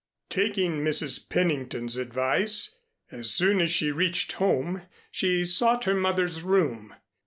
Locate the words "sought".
5.45-5.83